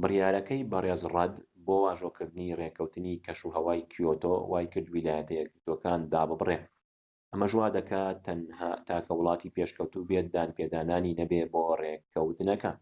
[0.00, 1.34] بڕیارەکەی بەڕێز ڕەد
[1.66, 6.64] بۆ واژۆکردنی ڕێکەوتنی کەشوهەوای کیۆتۆ وای کرد ویلایەتە یەکگرتوەکان داببڕێت
[7.30, 8.16] ئەمەش وادەکات
[8.86, 12.72] تاکە وڵاتی پێشکەوتوو بێت دانپێدانانی نەبێت بۆ ڕێکەوتنەکە